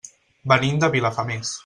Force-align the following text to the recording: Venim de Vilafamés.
Venim 0.53 0.81
de 0.85 0.91
Vilafamés. 0.97 1.57